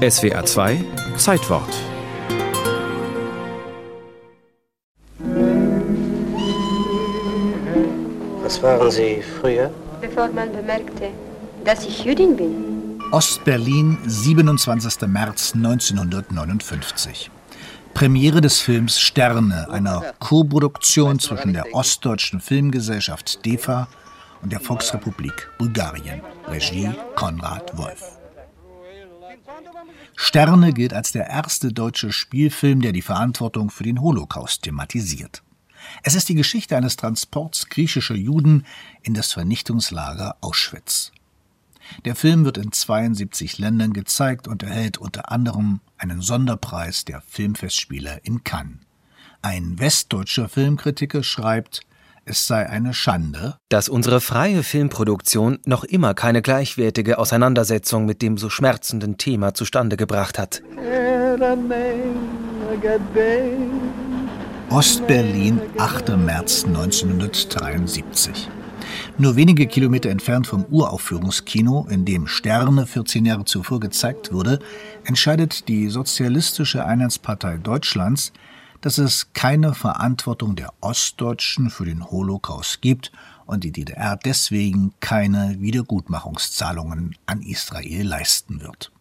[0.00, 0.82] SWR 2
[1.18, 1.68] Zeitwort.
[8.42, 9.70] Was waren Sie früher?
[10.00, 11.10] Bevor man bemerkte,
[11.66, 12.98] dass ich Jüdin bin.
[13.12, 15.06] Ostberlin, 27.
[15.06, 17.30] März 1959.
[17.92, 23.86] Premiere des Films Sterne, einer Koproduktion zwischen der Ostdeutschen Filmgesellschaft DEFA
[24.40, 26.22] und der Volksrepublik Bulgarien.
[26.48, 28.19] Regie Konrad Wolf.
[30.16, 35.42] Sterne gilt als der erste deutsche Spielfilm, der die Verantwortung für den Holocaust thematisiert.
[36.02, 38.66] Es ist die Geschichte eines Transports griechischer Juden
[39.02, 41.12] in das Vernichtungslager Auschwitz.
[42.04, 48.20] Der Film wird in 72 Ländern gezeigt und erhält unter anderem einen Sonderpreis der Filmfestspiele
[48.22, 48.78] in Cannes.
[49.42, 51.80] Ein westdeutscher Filmkritiker schreibt,
[52.24, 58.38] es sei eine Schande, dass unsere freie Filmproduktion noch immer keine gleichwertige Auseinandersetzung mit dem
[58.38, 60.62] so schmerzenden Thema zustande gebracht hat.
[64.70, 66.16] Ostberlin, 8.
[66.16, 68.48] März 1973.
[69.18, 74.60] Nur wenige Kilometer entfernt vom Uraufführungskino, in dem Sterne 14 Jahre zuvor gezeigt wurde,
[75.04, 78.32] entscheidet die Sozialistische Einheitspartei Deutschlands,
[78.80, 83.12] dass es keine Verantwortung der Ostdeutschen für den Holocaust gibt
[83.46, 88.92] und die DDR deswegen keine Wiedergutmachungszahlungen an Israel leisten wird.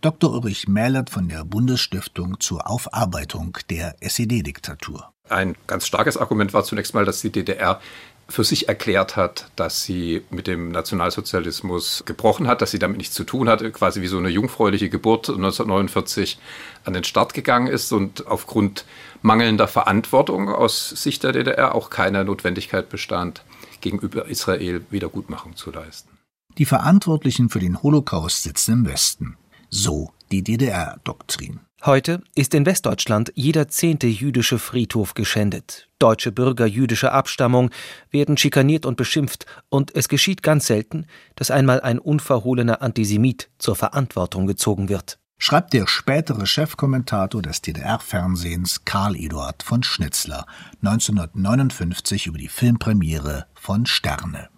[0.00, 0.32] Dr.
[0.32, 5.12] Ulrich Mählert von der Bundesstiftung zur Aufarbeitung der SED-Diktatur.
[5.28, 7.80] Ein ganz starkes Argument war zunächst mal, dass die DDR
[8.28, 13.14] für sich erklärt hat, dass sie mit dem Nationalsozialismus gebrochen hat, dass sie damit nichts
[13.14, 16.38] zu tun hatte, quasi wie so eine jungfräuliche Geburt 1949
[16.84, 18.84] an den Start gegangen ist und aufgrund
[19.22, 23.44] mangelnder Verantwortung aus Sicht der DDR auch keine Notwendigkeit bestand,
[23.80, 26.10] gegenüber Israel Wiedergutmachung zu leisten.
[26.58, 29.36] Die Verantwortlichen für den Holocaust sitzen im Westen.
[29.70, 31.60] So die DDR-Doktrin.
[31.86, 35.88] Heute ist in Westdeutschland jeder zehnte jüdische Friedhof geschändet.
[36.00, 37.70] Deutsche Bürger jüdischer Abstammung
[38.10, 41.06] werden schikaniert und beschimpft, und es geschieht ganz selten,
[41.36, 45.20] dass einmal ein unverhohlener Antisemit zur Verantwortung gezogen wird.
[45.38, 50.44] Schreibt der spätere Chefkommentator des DDR-Fernsehens Karl Eduard von Schnitzler
[50.82, 54.48] 1959 über die Filmpremiere von Sterne.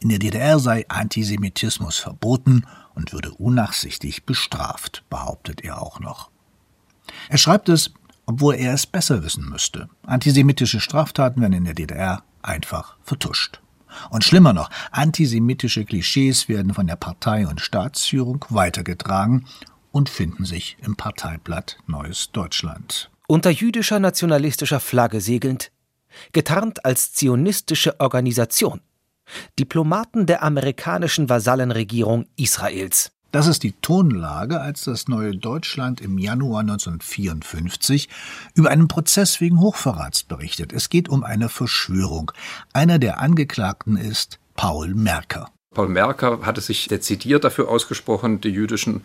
[0.00, 6.30] In der DDR sei Antisemitismus verboten und würde unnachsichtig bestraft, behauptet er auch noch.
[7.28, 7.92] Er schreibt es,
[8.26, 9.88] obwohl er es besser wissen müsste.
[10.06, 13.60] Antisemitische Straftaten werden in der DDR einfach vertuscht.
[14.10, 19.46] Und schlimmer noch, antisemitische Klischees werden von der Partei und Staatsführung weitergetragen
[19.92, 23.10] und finden sich im Parteiblatt Neues Deutschland.
[23.28, 25.70] Unter jüdischer nationalistischer Flagge segelnd,
[26.32, 28.80] getarnt als zionistische Organisation,
[29.58, 33.12] Diplomaten der amerikanischen Vasallenregierung Israels.
[33.34, 38.08] Das ist die Tonlage, als das neue Deutschland im Januar 1954
[38.54, 40.72] über einen Prozess wegen Hochverrats berichtet.
[40.72, 42.30] Es geht um eine Verschwörung.
[42.72, 45.50] Einer der Angeklagten ist Paul Merker.
[45.74, 49.00] Paul Merker hatte sich dezidiert dafür ausgesprochen, die jüdischen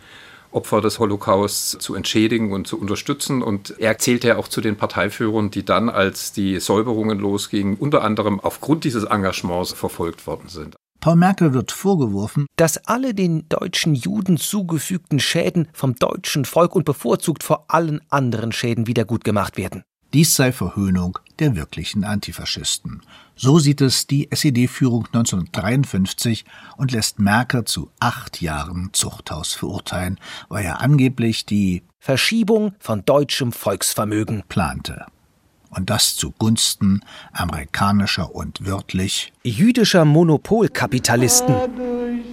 [0.52, 3.42] Opfer des Holocausts zu entschädigen und zu unterstützen.
[3.42, 8.04] Und er zählte ja auch zu den Parteiführern, die dann, als die Säuberungen losgingen, unter
[8.04, 10.76] anderem aufgrund dieses Engagements verfolgt worden sind.
[11.00, 16.84] Paul Merkel wird vorgeworfen, dass alle den deutschen Juden zugefügten Schäden vom deutschen Volk und
[16.84, 19.82] bevorzugt vor allen anderen Schäden wiedergutgemacht werden.
[20.12, 23.00] Dies sei Verhöhnung der wirklichen Antifaschisten.
[23.34, 26.44] So sieht es die SED-Führung 1953
[26.76, 30.18] und lässt Merkel zu acht Jahren Zuchthaus verurteilen,
[30.50, 35.06] weil er angeblich die Verschiebung von deutschem Volksvermögen plante
[35.70, 37.00] und das zugunsten
[37.32, 41.54] amerikanischer und wörtlich jüdischer Monopolkapitalisten.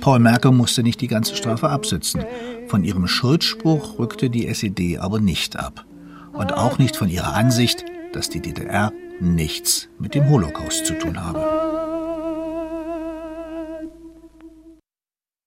[0.02, 2.26] Paul Merkel musste nicht die ganze Strafe absitzen.
[2.68, 5.86] Von ihrem Schuldspruch rückte die SED aber nicht ab.
[6.34, 7.84] Und auch nicht von ihrer Ansicht,
[8.14, 11.77] dass die DDR nichts mit dem Holocaust zu tun habe.